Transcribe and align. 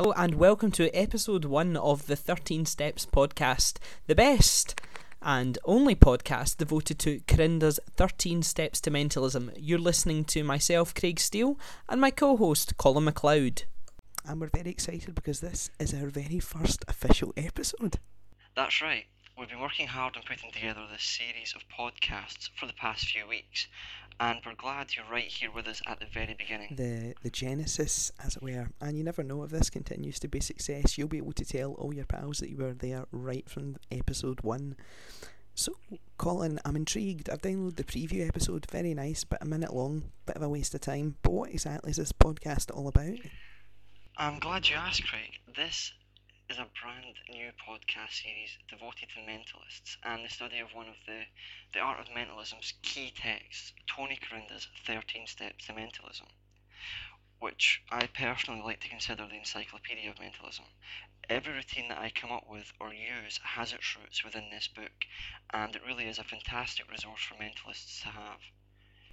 Hello 0.00 0.14
and 0.16 0.36
welcome 0.36 0.70
to 0.70 0.88
episode 0.96 1.44
one 1.44 1.76
of 1.76 2.06
the 2.06 2.16
13 2.16 2.64
Steps 2.64 3.04
podcast, 3.04 3.76
the 4.06 4.14
best 4.14 4.80
and 5.20 5.58
only 5.66 5.94
podcast 5.94 6.56
devoted 6.56 6.98
to 7.00 7.20
Corinda's 7.28 7.78
13 7.98 8.42
Steps 8.42 8.80
to 8.80 8.90
Mentalism. 8.90 9.50
You're 9.58 9.78
listening 9.78 10.24
to 10.24 10.42
myself, 10.42 10.94
Craig 10.94 11.20
Steele, 11.20 11.58
and 11.86 12.00
my 12.00 12.10
co 12.10 12.38
host, 12.38 12.78
Colin 12.78 13.04
McLeod. 13.04 13.64
And 14.24 14.40
we're 14.40 14.48
very 14.48 14.70
excited 14.70 15.14
because 15.14 15.40
this 15.40 15.70
is 15.78 15.92
our 15.92 16.08
very 16.08 16.40
first 16.40 16.82
official 16.88 17.34
episode. 17.36 17.98
That's 18.56 18.80
right. 18.80 19.04
We've 19.38 19.50
been 19.50 19.60
working 19.60 19.86
hard 19.86 20.16
on 20.16 20.22
putting 20.22 20.50
together 20.50 20.80
this 20.90 21.02
series 21.02 21.54
of 21.54 21.62
podcasts 21.68 22.48
for 22.58 22.64
the 22.64 22.72
past 22.72 23.04
few 23.04 23.28
weeks, 23.28 23.66
and 24.20 24.38
we're 24.44 24.54
glad 24.54 24.94
you're 24.94 25.06
right 25.10 25.24
here 25.24 25.50
with 25.50 25.66
us 25.66 25.80
at 25.86 25.98
the 25.98 26.06
very 26.12 26.34
beginning. 26.34 26.74
The 26.76 27.14
the 27.22 27.30
genesis, 27.30 28.12
as 28.22 28.36
it 28.36 28.42
were. 28.42 28.68
And 28.80 28.96
you 28.96 29.02
never 29.02 29.22
know 29.22 29.42
if 29.42 29.50
this 29.50 29.70
continues 29.70 30.20
to 30.20 30.28
be 30.28 30.38
a 30.38 30.42
success. 30.42 30.98
You'll 30.98 31.08
be 31.08 31.16
able 31.16 31.32
to 31.32 31.44
tell 31.44 31.72
all 31.72 31.94
your 31.94 32.04
pals 32.04 32.38
that 32.38 32.50
you 32.50 32.58
were 32.58 32.74
there 32.74 33.06
right 33.10 33.48
from 33.48 33.76
episode 33.90 34.42
one. 34.42 34.76
So, 35.54 35.72
Colin, 36.18 36.60
I'm 36.64 36.76
intrigued. 36.76 37.28
I've 37.28 37.42
downloaded 37.42 37.76
the 37.76 37.84
preview 37.84 38.26
episode, 38.28 38.66
very 38.70 38.94
nice, 38.94 39.24
but 39.24 39.42
a 39.42 39.46
minute 39.46 39.74
long, 39.74 40.04
bit 40.26 40.36
of 40.36 40.42
a 40.42 40.48
waste 40.48 40.74
of 40.74 40.82
time. 40.82 41.16
But 41.22 41.32
what 41.32 41.50
exactly 41.50 41.90
is 41.90 41.96
this 41.96 42.12
podcast 42.12 42.70
all 42.74 42.88
about? 42.88 43.18
I'm 44.16 44.38
glad 44.38 44.68
you 44.68 44.76
asked, 44.76 45.06
Craig. 45.06 45.38
This 45.56 45.92
is 46.50 46.58
a 46.58 46.66
brand 46.82 47.14
new 47.28 47.52
podcast 47.62 48.22
series 48.24 48.58
devoted 48.68 49.08
to 49.08 49.20
mentalists 49.20 49.96
and 50.02 50.24
the 50.24 50.28
study 50.28 50.58
of 50.58 50.74
one 50.74 50.88
of 50.88 50.96
the, 51.06 51.20
the 51.72 51.78
art 51.78 52.00
of 52.00 52.12
mentalism's 52.12 52.74
key 52.82 53.12
texts, 53.16 53.72
Tony 53.86 54.18
Corinda's 54.20 54.66
13 54.84 55.28
Steps 55.28 55.66
to 55.66 55.72
Mentalism, 55.72 56.26
which 57.38 57.80
I 57.88 58.08
personally 58.08 58.62
like 58.62 58.80
to 58.80 58.88
consider 58.88 59.28
the 59.28 59.38
encyclopedia 59.38 60.10
of 60.10 60.18
mentalism. 60.18 60.64
Every 61.28 61.52
routine 61.52 61.88
that 61.88 61.98
I 61.98 62.10
come 62.10 62.32
up 62.32 62.50
with 62.50 62.72
or 62.80 62.92
use 62.92 63.38
has 63.44 63.72
its 63.72 63.96
roots 63.96 64.24
within 64.24 64.50
this 64.50 64.66
book, 64.66 65.06
and 65.52 65.76
it 65.76 65.82
really 65.86 66.08
is 66.08 66.18
a 66.18 66.24
fantastic 66.24 66.90
resource 66.90 67.22
for 67.22 67.34
mentalists 67.34 68.02
to 68.02 68.08
have. 68.08 68.40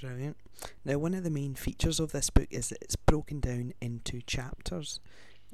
Brilliant. 0.00 0.36
Now, 0.84 0.98
one 0.98 1.14
of 1.14 1.24
the 1.24 1.30
main 1.30 1.56
features 1.56 1.98
of 1.98 2.12
this 2.12 2.30
book 2.30 2.48
is 2.50 2.68
that 2.68 2.82
it's 2.82 2.96
broken 2.96 3.40
down 3.40 3.72
into 3.80 4.20
chapters 4.22 5.00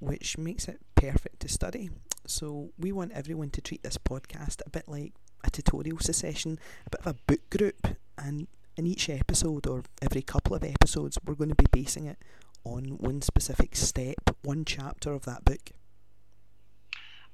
which 0.00 0.38
makes 0.38 0.68
it 0.68 0.80
perfect 0.94 1.40
to 1.40 1.48
study. 1.48 1.90
So 2.26 2.70
we 2.78 2.92
want 2.92 3.12
everyone 3.12 3.50
to 3.50 3.60
treat 3.60 3.82
this 3.82 3.98
podcast 3.98 4.60
a 4.66 4.70
bit 4.70 4.88
like 4.88 5.14
a 5.44 5.50
tutorial 5.50 5.98
session, 6.00 6.58
a 6.86 6.90
bit 6.90 7.00
of 7.00 7.06
a 7.06 7.18
book 7.26 7.50
group, 7.50 7.96
and 8.16 8.48
in 8.76 8.86
each 8.86 9.08
episode 9.08 9.66
or 9.66 9.82
every 10.02 10.22
couple 10.22 10.54
of 10.54 10.64
episodes, 10.64 11.18
we're 11.24 11.34
going 11.34 11.50
to 11.50 11.56
be 11.56 11.66
basing 11.70 12.06
it 12.06 12.18
on 12.64 12.98
one 12.98 13.22
specific 13.22 13.74
step, 13.76 14.36
one 14.42 14.64
chapter 14.64 15.12
of 15.12 15.24
that 15.24 15.44
book. 15.44 15.70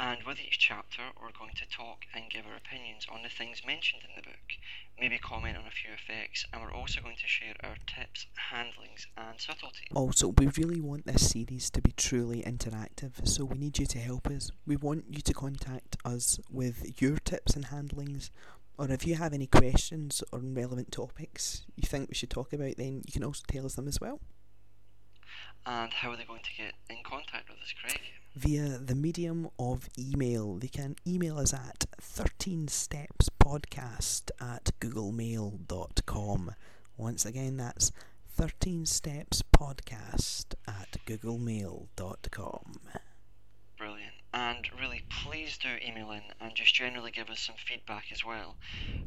And 0.00 0.22
with 0.24 0.38
each 0.38 0.60
chapter, 0.60 1.02
we're 1.20 1.32
going 1.36 1.54
to 1.56 1.68
talk 1.68 2.04
and 2.14 2.30
give 2.30 2.46
our 2.46 2.56
opinions 2.56 3.04
on 3.12 3.24
the 3.24 3.28
things 3.28 3.62
mentioned 3.66 4.02
in 4.08 4.14
the 4.14 4.22
book, 4.22 4.54
maybe 4.98 5.18
comment 5.18 5.56
on 5.56 5.66
a 5.66 5.72
few 5.72 5.90
effects, 5.92 6.46
and 6.52 6.62
we're 6.62 6.72
also 6.72 7.00
going 7.00 7.16
to 7.16 7.26
share 7.26 7.54
our 7.64 7.74
tips, 7.86 8.26
handlings, 8.52 9.08
and 9.16 9.40
subtleties. 9.40 9.88
Also, 9.92 10.28
we 10.28 10.46
really 10.56 10.80
want 10.80 11.04
this 11.04 11.30
series 11.30 11.68
to 11.70 11.82
be 11.82 11.90
truly 11.96 12.42
interactive, 12.42 13.26
so 13.26 13.44
we 13.44 13.58
need 13.58 13.80
you 13.80 13.86
to 13.86 13.98
help 13.98 14.28
us. 14.28 14.52
We 14.66 14.76
want 14.76 15.06
you 15.10 15.20
to 15.20 15.34
contact 15.34 15.96
us 16.04 16.38
with 16.48 17.02
your 17.02 17.16
tips 17.16 17.56
and 17.56 17.64
handlings, 17.64 18.30
or 18.78 18.88
if 18.92 19.04
you 19.04 19.16
have 19.16 19.32
any 19.32 19.48
questions 19.48 20.22
on 20.32 20.54
relevant 20.54 20.92
topics 20.92 21.66
you 21.74 21.88
think 21.88 22.08
we 22.08 22.14
should 22.14 22.30
talk 22.30 22.52
about, 22.52 22.76
then 22.76 23.02
you 23.04 23.12
can 23.12 23.24
also 23.24 23.42
tell 23.48 23.66
us 23.66 23.74
them 23.74 23.88
as 23.88 24.00
well. 24.00 24.20
And 25.66 25.92
how 25.92 26.12
are 26.12 26.16
they 26.16 26.24
going 26.24 26.42
to 26.44 26.54
get 26.56 26.74
in 26.88 26.98
contact 27.04 27.48
with 27.50 27.58
us, 27.58 27.74
Craig? 27.82 28.00
Via 28.38 28.78
the 28.78 28.94
medium 28.94 29.50
of 29.58 29.88
email. 29.98 30.54
They 30.58 30.68
can 30.68 30.94
email 31.04 31.38
us 31.38 31.52
at 31.52 31.86
13stepspodcast 32.00 34.30
at 34.40 34.70
googlemail.com. 34.78 36.54
Once 36.96 37.26
again, 37.26 37.56
that's 37.56 37.90
13stepspodcast 38.38 40.54
at 40.68 40.96
googlemail.com. 41.04 42.74
Brilliant. 43.76 44.12
And 44.32 44.68
really, 44.80 45.02
please 45.24 45.58
do 45.58 45.70
email 45.84 46.12
in 46.12 46.22
and 46.40 46.54
just 46.54 46.72
generally 46.74 47.10
give 47.10 47.28
us 47.30 47.40
some 47.40 47.56
feedback 47.58 48.04
as 48.12 48.24
well. 48.24 48.54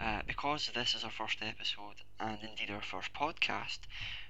Uh, 0.00 0.20
because 0.26 0.70
this 0.72 0.94
is 0.94 1.02
our 1.02 1.10
first 1.10 1.38
episode 1.42 1.96
and 2.20 2.38
indeed 2.48 2.70
our 2.72 2.82
first 2.82 3.12
podcast, 3.12 3.78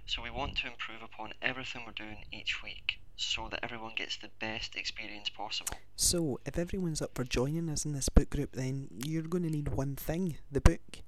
so 0.07 0.23
we 0.23 0.31
want 0.31 0.57
to 0.59 0.67
improve 0.67 1.03
upon 1.03 1.33
everything 1.43 1.83
we're 1.87 1.93
doing 1.93 2.25
each 2.33 2.63
week 2.63 2.99
so 3.17 3.49
that 3.51 3.61
everyone 3.63 3.93
gets 3.97 4.17
the 4.17 4.31
best 4.41 4.77
experience 4.77 5.29
possible. 5.29 5.75
So, 5.97 6.39
if 6.45 6.59
everyone's 6.59 7.01
up 7.01 7.15
for 7.15 7.25
joining 7.25 7.71
us 7.71 7.85
in 7.85 7.93
this 7.93 8.09
book 8.09 8.31
group, 8.31 8.53
then 8.53 8.89
you're 9.05 9.23
going 9.23 9.45
to 9.45 9.51
need 9.51 9.69
one 9.69 9.97
thing 9.97 10.37
the 10.51 10.61
book. 10.61 11.03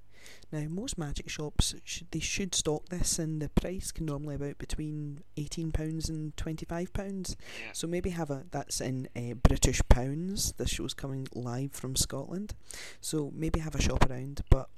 Now, 0.51 0.65
most 0.69 0.97
magic 0.97 1.29
shops 1.29 1.75
should, 1.85 2.11
they 2.11 2.21
should 2.21 2.55
stock 2.55 2.89
this, 2.89 3.19
and 3.19 3.41
the 3.41 3.49
price 3.51 3.93
can 3.93 4.07
normally 4.07 4.35
about 4.35 4.59
between 4.59 5.21
eighteen 5.37 5.73
pounds 5.73 6.09
and 6.09 6.37
twenty 6.37 6.65
five 6.65 6.93
pounds. 6.93 7.37
Yeah. 7.61 7.73
So 7.73 7.87
maybe 7.87 8.11
have 8.11 8.31
a 8.31 8.45
that's 8.51 8.81
in 8.81 9.09
uh, 9.15 9.35
British 9.35 9.81
pounds. 9.89 10.53
This 10.53 10.71
show's 10.71 10.95
coming 10.95 11.29
live 11.35 11.73
from 11.73 11.97
Scotland, 11.97 12.55
so 13.01 13.31
maybe 13.35 13.61
have 13.61 13.75
a 13.75 13.83
shop 13.83 14.09
around. 14.09 14.43
But 14.51 14.69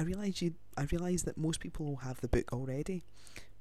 I 0.00 0.02
realise 0.02 0.40
you, 0.40 0.54
I 0.76 0.86
realise 0.90 1.22
that 1.22 1.36
most 1.36 1.60
people 1.60 1.86
will 1.86 1.96
have 1.96 2.20
the 2.20 2.28
book 2.28 2.52
already 2.52 3.04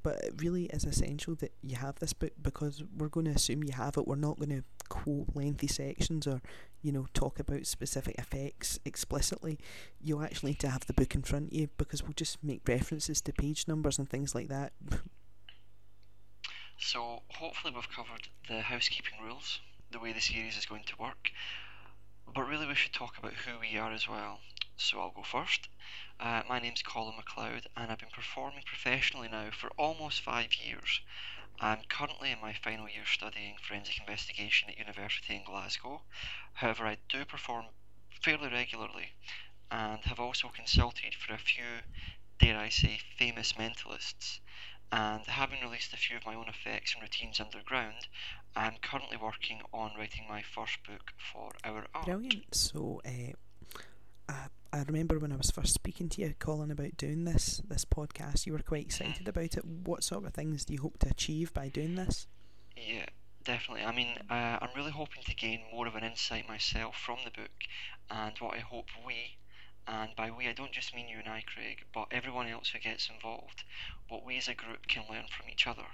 but 0.01 0.15
it 0.23 0.33
really 0.37 0.65
is 0.65 0.85
essential 0.85 1.35
that 1.35 1.51
you 1.61 1.75
have 1.75 1.99
this 1.99 2.13
book 2.13 2.31
because 2.41 2.83
we're 2.97 3.09
going 3.09 3.25
to 3.25 3.33
assume 3.33 3.63
you 3.63 3.73
have 3.73 3.97
it. 3.97 4.07
We're 4.07 4.15
not 4.15 4.37
going 4.37 4.49
to 4.49 4.63
quote 4.87 5.27
lengthy 5.35 5.67
sections 5.67 6.25
or, 6.25 6.41
you 6.81 6.91
know, 6.91 7.07
talk 7.13 7.39
about 7.39 7.65
specific 7.65 8.15
effects 8.17 8.79
explicitly. 8.85 9.59
You 10.01 10.23
actually 10.23 10.51
need 10.51 10.59
to 10.59 10.69
have 10.69 10.85
the 10.85 10.93
book 10.93 11.15
in 11.15 11.21
front 11.21 11.47
of 11.47 11.53
you 11.53 11.69
because 11.77 12.01
we'll 12.01 12.13
just 12.13 12.41
make 12.43 12.67
references 12.67 13.19
to 13.21 13.33
page 13.33 13.67
numbers 13.67 13.99
and 13.99 14.09
things 14.09 14.33
like 14.33 14.47
that. 14.49 14.73
So, 16.81 17.23
hopefully, 17.27 17.73
we've 17.75 17.91
covered 17.93 18.29
the 18.47 18.61
housekeeping 18.61 19.19
rules, 19.21 19.59
the 19.91 19.99
way 19.99 20.13
the 20.13 20.21
series 20.21 20.57
is 20.57 20.65
going 20.65 20.83
to 20.85 20.95
work, 20.97 21.29
but 22.33 22.47
really, 22.47 22.65
we 22.65 22.73
should 22.73 22.93
talk 22.93 23.17
about 23.17 23.33
who 23.33 23.59
we 23.59 23.77
are 23.77 23.91
as 23.91 24.07
well. 24.07 24.39
So, 24.81 25.01
I'll 25.01 25.11
go 25.11 25.23
first. 25.23 25.67
Uh, 26.21 26.43
my 26.47 26.57
name's 26.57 26.81
Colin 26.81 27.15
McLeod, 27.15 27.65
and 27.75 27.91
I've 27.91 27.99
been 27.99 28.07
performing 28.13 28.63
professionally 28.65 29.27
now 29.27 29.49
for 29.51 29.69
almost 29.77 30.21
five 30.21 30.55
years. 30.55 31.01
I'm 31.59 31.79
currently 31.89 32.31
in 32.31 32.39
my 32.41 32.53
final 32.53 32.87
year 32.87 33.05
studying 33.05 33.55
forensic 33.61 33.99
investigation 33.99 34.69
at 34.69 34.77
University 34.77 35.35
in 35.35 35.43
Glasgow. 35.43 36.01
However, 36.53 36.85
I 36.85 36.97
do 37.09 37.25
perform 37.25 37.65
fairly 38.21 38.47
regularly 38.47 39.09
and 39.69 39.99
have 40.05 40.19
also 40.19 40.47
consulted 40.47 41.13
for 41.13 41.33
a 41.33 41.37
few, 41.37 41.81
dare 42.39 42.57
I 42.57 42.69
say, 42.69 42.99
famous 43.17 43.53
mentalists. 43.53 44.39
And 44.93 45.25
having 45.25 45.59
released 45.61 45.93
a 45.93 45.97
few 45.97 46.15
of 46.15 46.25
my 46.25 46.35
own 46.35 46.47
effects 46.47 46.93
and 46.93 47.03
routines 47.03 47.41
underground, 47.41 48.07
I'm 48.55 48.77
currently 48.81 49.17
working 49.17 49.59
on 49.73 49.91
writing 49.97 50.23
my 50.27 50.41
first 50.41 50.77
book 50.87 51.11
for 51.31 51.51
our 51.65 51.85
art. 51.93 52.05
Brilliant. 52.05 52.55
So, 52.55 53.01
uh, 53.05 53.33
I, 54.29 54.47
I 54.71 54.83
remember 54.83 55.17
when 55.17 55.31
I 55.31 55.35
was 55.35 55.49
first 55.49 55.73
speaking 55.73 56.09
to 56.09 56.21
you, 56.21 56.33
Colin, 56.37 56.69
about 56.71 56.95
doing 56.97 57.25
this 57.25 57.61
this 57.67 57.85
podcast. 57.85 58.45
You 58.45 58.53
were 58.53 58.59
quite 58.59 58.85
excited 58.85 59.27
about 59.27 59.57
it. 59.57 59.65
What 59.65 60.03
sort 60.03 60.25
of 60.25 60.33
things 60.33 60.65
do 60.65 60.73
you 60.73 60.81
hope 60.81 60.99
to 60.99 61.09
achieve 61.09 61.53
by 61.53 61.69
doing 61.69 61.95
this? 61.95 62.27
Yeah, 62.77 63.05
definitely. 63.43 63.83
I 63.83 63.95
mean, 63.95 64.17
uh, 64.29 64.59
I'm 64.61 64.69
really 64.75 64.91
hoping 64.91 65.23
to 65.23 65.35
gain 65.35 65.61
more 65.71 65.87
of 65.87 65.95
an 65.95 66.03
insight 66.03 66.47
myself 66.47 66.95
from 66.97 67.17
the 67.25 67.31
book, 67.31 67.51
and 68.11 68.33
what 68.39 68.55
I 68.55 68.59
hope 68.59 68.87
we, 69.05 69.37
and 69.87 70.11
by 70.15 70.29
we 70.29 70.47
I 70.47 70.53
don't 70.53 70.71
just 70.71 70.95
mean 70.95 71.07
you 71.09 71.17
and 71.17 71.27
I, 71.27 71.43
Craig, 71.47 71.85
but 71.93 72.07
everyone 72.11 72.47
else 72.47 72.69
who 72.69 72.79
gets 72.79 73.09
involved, 73.09 73.63
what 74.07 74.23
we 74.23 74.37
as 74.37 74.47
a 74.47 74.53
group 74.53 74.87
can 74.87 75.03
learn 75.09 75.25
from 75.35 75.49
each 75.49 75.65
other. 75.65 75.85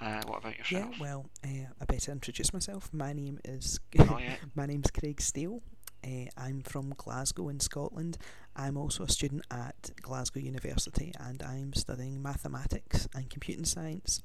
Uh, 0.00 0.20
what 0.26 0.38
about 0.38 0.58
yourself? 0.58 0.90
Yeah, 0.92 1.00
well, 1.00 1.30
uh, 1.44 1.70
I 1.80 1.84
better 1.86 2.12
introduce 2.12 2.52
myself. 2.52 2.90
My 2.92 3.12
name 3.12 3.38
is 3.44 3.80
Oh, 3.98 4.18
yeah. 4.18 4.36
my 4.54 4.66
name's 4.66 4.90
Craig 4.90 5.20
Steele. 5.20 5.62
Uh, 6.04 6.26
I'm 6.36 6.60
from 6.62 6.94
Glasgow 6.96 7.48
in 7.48 7.60
Scotland. 7.60 8.18
I'm 8.56 8.76
also 8.76 9.04
a 9.04 9.08
student 9.08 9.44
at 9.50 9.90
Glasgow 10.02 10.40
University 10.40 11.12
and 11.18 11.42
I'm 11.42 11.72
studying 11.72 12.22
mathematics 12.22 13.08
and 13.14 13.30
computing 13.30 13.64
science. 13.64 14.22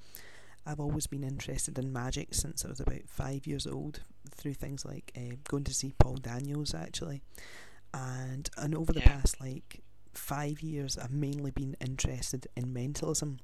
I've 0.66 0.80
always 0.80 1.08
been 1.08 1.24
interested 1.24 1.80
in 1.80 1.94
magic 1.94 2.34
since 2.34 2.66
I 2.66 2.70
was 2.70 2.80
about 2.80 3.08
five 3.08 3.48
years 3.48 3.66
old, 3.66 4.02
through 4.30 4.54
things 4.56 4.86
like 4.86 5.12
uh, 5.18 5.36
going 5.48 5.64
to 5.64 5.74
see 5.74 5.94
Paul 5.98 6.16
Daniels 6.18 6.74
actually, 6.76 7.22
and 7.94 8.50
and 8.58 8.76
over 8.76 8.92
the 8.94 9.00
Yeah. 9.00 9.20
past 9.22 9.40
like 9.40 9.82
five 10.14 10.62
years, 10.62 10.98
I've 10.98 11.12
mainly 11.14 11.52
been 11.52 11.76
interested 11.80 12.48
in 12.58 12.74
mentalism. 12.74 13.40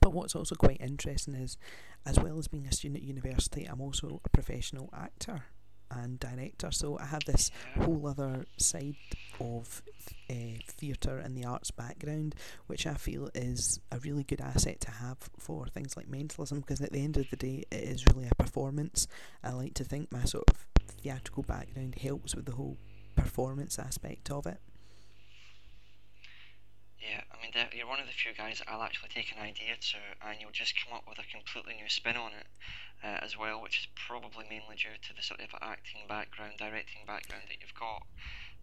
But 0.00 0.12
what's 0.12 0.34
also 0.36 0.54
quite 0.54 0.80
interesting 0.80 1.34
is, 1.34 1.56
as 2.04 2.18
well 2.18 2.38
as 2.38 2.48
being 2.48 2.66
a 2.66 2.72
student 2.72 2.98
at 2.98 3.02
university, 3.02 3.64
I'm 3.64 3.80
also 3.80 4.20
a 4.24 4.28
professional 4.28 4.88
actor. 4.94 5.44
And 5.90 6.18
director. 6.18 6.70
So 6.70 6.98
I 6.98 7.06
have 7.06 7.24
this 7.24 7.50
whole 7.80 8.06
other 8.06 8.46
side 8.56 8.96
of 9.40 9.82
uh, 10.30 10.58
theatre 10.68 11.18
and 11.18 11.36
the 11.36 11.44
arts 11.44 11.70
background, 11.70 12.34
which 12.66 12.86
I 12.86 12.94
feel 12.94 13.30
is 13.34 13.80
a 13.90 13.98
really 13.98 14.24
good 14.24 14.40
asset 14.40 14.80
to 14.82 14.90
have 14.90 15.18
for 15.38 15.66
things 15.66 15.96
like 15.96 16.08
mentalism. 16.08 16.60
Because 16.60 16.80
at 16.80 16.92
the 16.92 17.02
end 17.02 17.16
of 17.16 17.30
the 17.30 17.36
day, 17.36 17.64
it 17.70 17.82
is 17.82 18.04
really 18.06 18.28
a 18.30 18.34
performance. 18.34 19.06
I 19.42 19.52
like 19.52 19.74
to 19.74 19.84
think 19.84 20.10
my 20.12 20.24
sort 20.24 20.50
of 20.50 20.66
theatrical 20.88 21.42
background 21.42 21.96
helps 21.96 22.34
with 22.34 22.46
the 22.46 22.52
whole 22.52 22.78
performance 23.14 23.78
aspect 23.78 24.30
of 24.30 24.46
it. 24.46 24.60
Yeah, 27.56 27.62
I 27.62 27.64
mean, 27.64 27.70
that- 27.70 27.76
you're 27.76 27.86
one 27.86 28.00
of 28.00 28.06
the 28.06 28.12
few 28.12 28.34
guys 28.34 28.58
that 28.58 28.68
I'll 28.70 28.82
actually 28.82 29.08
take 29.08 29.32
an 29.32 29.38
idea 29.38 29.76
to, 29.76 29.98
and 30.28 30.40
you'll 30.40 30.50
just 30.52 30.74
come 30.84 30.92
up 30.92 31.08
with 31.08 31.18
a 31.18 31.24
completely 31.24 31.74
new 31.74 31.88
spin 31.88 32.16
on 32.16 32.32
it 32.32 32.46
uh, 33.02 33.18
as 33.24 33.36
well, 33.36 33.62
which 33.62 33.78
is 33.80 33.86
probably 33.94 34.44
mainly 34.48 34.76
due 34.76 34.96
to 35.08 35.14
the 35.14 35.22
sort 35.22 35.40
of 35.40 35.48
acting 35.62 36.02
background, 36.08 36.54
directing 36.58 37.06
background 37.06 37.44
that 37.48 37.56
you've 37.60 37.74
got. 37.74 38.06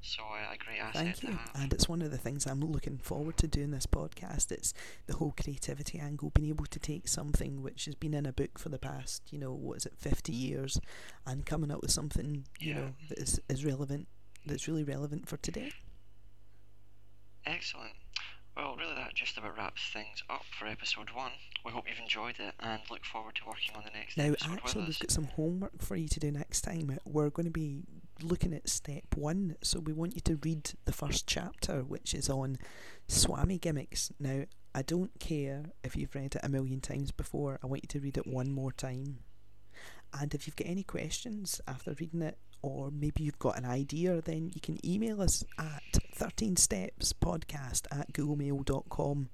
So, 0.06 0.22
uh, 0.24 0.54
a 0.54 0.58
great 0.58 0.80
asset 0.80 1.18
Thank 1.18 1.24
you. 1.24 1.40
And 1.56 1.72
it's 1.72 1.88
one 1.88 2.02
of 2.02 2.12
the 2.12 2.18
things 2.18 2.46
I'm 2.46 2.60
looking 2.60 2.98
forward 2.98 3.38
to 3.38 3.48
doing 3.48 3.72
this 3.72 3.86
podcast. 3.86 4.52
It's 4.52 4.74
the 5.08 5.16
whole 5.16 5.34
creativity 5.42 5.98
angle, 5.98 6.30
being 6.32 6.50
able 6.50 6.66
to 6.66 6.80
take 6.80 7.08
something 7.08 7.62
which 7.64 7.86
has 7.86 7.96
been 7.96 8.14
in 8.14 8.26
a 8.26 8.34
book 8.34 8.60
for 8.60 8.68
the 8.70 8.78
past, 8.78 9.24
you 9.32 9.40
know, 9.40 9.54
what 9.54 9.78
is 9.78 9.86
it, 9.86 9.94
50 9.98 10.34
years, 10.34 10.80
and 11.26 11.46
coming 11.46 11.72
up 11.72 11.82
with 11.82 11.92
something, 11.92 12.46
you 12.60 12.74
Yeah. 12.74 12.76
know, 12.80 12.96
that 13.10 13.18
is, 13.18 13.40
is 13.48 13.64
relevant, 13.64 14.08
that's 14.46 14.68
really 14.68 14.84
relevant 14.84 15.30
for 15.30 15.38
today. 15.38 15.72
Excellent. 17.46 17.94
Well, 18.56 18.76
really, 18.78 18.94
that 18.96 19.16
just 19.16 19.38
about 19.38 19.58
wraps 19.58 19.82
things 19.92 20.24
up 20.30 20.44
for 20.58 20.68
episode 20.68 21.10
one. 21.12 21.32
We 21.66 21.72
hope 21.72 21.86
you've 21.90 22.00
enjoyed 22.00 22.36
it 22.40 22.54
and 22.60 22.82
look 22.92 23.04
forward 23.04 23.36
to 23.36 23.46
working 23.48 23.76
on 23.76 23.84
the 23.84 23.98
next 23.98 24.18
Now, 24.18 24.26
episode 24.26 24.52
actually, 24.54 24.82
with 24.82 24.88
we've 24.90 25.00
got 25.00 25.12
some 25.12 25.26
homework 25.26 25.82
for 25.82 25.96
you 25.96 26.08
to 26.08 26.20
do 26.20 26.32
next 26.32 26.62
time. 26.62 27.00
We're 27.06 27.30
going 27.30 27.46
to 27.46 27.52
be 27.52 27.82
looking 28.22 28.54
at 28.54 28.70
step 28.70 29.16
one, 29.16 29.56
so 29.64 29.80
we 29.80 29.94
want 29.94 30.16
you 30.16 30.22
to 30.22 30.40
read 30.44 30.72
the 30.86 30.92
first 30.92 31.26
chapter, 31.26 31.82
which 31.82 32.14
is 32.14 32.30
on 32.30 32.58
Swami 33.08 33.58
gimmicks. 33.58 34.12
Now, 34.20 34.44
I 34.76 34.84
don't 34.84 35.20
care 35.20 35.64
if 35.84 35.96
you've 35.96 36.14
read 36.14 36.36
it 36.36 36.42
a 36.44 36.50
million 36.50 36.80
times 36.80 37.12
before, 37.12 37.60
I 37.64 37.68
want 37.68 37.84
you 37.84 37.88
to 37.88 38.00
read 38.00 38.18
it 38.18 38.28
one 38.28 38.52
more 38.52 38.72
time. 38.72 39.20
And 40.20 40.34
if 40.36 40.46
you've 40.46 40.56
got 40.56 40.68
any 40.68 40.84
questions 40.84 41.60
after 41.68 41.96
reading 42.00 42.22
it, 42.22 42.38
or 42.64 42.90
maybe 42.92 43.22
you've 43.24 43.38
got 43.38 43.58
an 43.58 43.66
idea, 43.66 44.22
then 44.22 44.50
you 44.56 44.62
can 44.62 44.84
email 44.84 45.22
us 45.22 45.44
at 45.60 45.84
13stepspodcast 46.18 47.86
at 47.92 48.12
googlemail.com. 48.14 49.30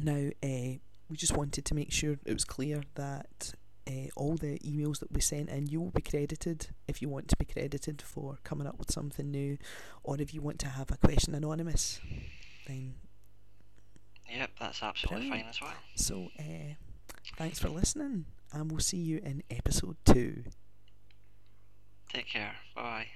Now, 0.00 0.28
uh, 0.42 0.78
we 1.08 1.16
just 1.16 1.36
wanted 1.36 1.64
to 1.64 1.74
make 1.74 1.90
sure 1.90 2.16
it 2.24 2.32
was 2.32 2.44
clear 2.44 2.82
that 2.94 3.54
uh, 3.88 4.08
all 4.16 4.36
the 4.36 4.58
emails 4.60 5.00
that 5.00 5.10
we 5.12 5.20
sent 5.20 5.48
in, 5.48 5.66
you 5.66 5.80
will 5.80 5.90
be 5.90 6.02
credited 6.02 6.68
if 6.86 7.02
you 7.02 7.08
want 7.08 7.28
to 7.28 7.36
be 7.36 7.44
credited 7.44 8.00
for 8.00 8.36
coming 8.44 8.66
up 8.66 8.78
with 8.78 8.90
something 8.92 9.30
new, 9.30 9.58
or 10.02 10.20
if 10.20 10.32
you 10.32 10.40
want 10.40 10.58
to 10.60 10.68
have 10.68 10.90
a 10.90 10.96
question 10.98 11.34
anonymous. 11.34 12.00
Then, 12.66 12.94
Yep, 14.30 14.50
that's 14.60 14.82
absolutely 14.82 15.28
Brilliant. 15.28 15.42
fine 15.42 15.50
as 15.50 15.60
well. 15.60 15.74
so 15.96 16.28
uh, 16.38 16.74
thanks 17.36 17.58
for 17.58 17.68
listening, 17.68 18.24
and 18.52 18.70
we'll 18.70 18.80
see 18.80 18.98
you 18.98 19.18
in 19.24 19.42
episode 19.50 19.96
two. 20.04 20.44
Take 22.12 22.28
care. 22.28 22.54
Bye. 22.74 23.06